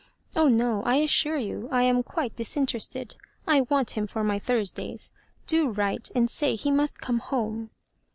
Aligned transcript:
Oh 0.35 0.47
no; 0.47 0.81
I 0.81 0.95
assure 0.95 1.37
you 1.37 1.69
I 1.71 1.83
am 1.83 2.01
quite 2.01 2.35
dis 2.35 2.57
interested. 2.57 3.17
I 3.45 3.61
want 3.69 3.91
him 3.91 4.07
for 4.07 4.23
my 4.23 4.39
Thursday's. 4.39 5.11
Do 5.45 5.69
write, 5.69 6.09
and 6.15 6.27
say 6.27 6.55
he 6.55 6.71
must 6.71 7.01
come 7.01 7.19
home." 7.19 7.69